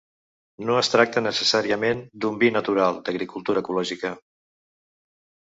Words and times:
No 0.69 0.77
es 0.83 0.87
tracta 0.93 1.21
necessàriament 1.25 2.01
d'un 2.25 2.39
vi 2.45 2.49
natural, 2.57 2.99
d'agricultura 3.11 3.65
ecològica. 3.67 4.13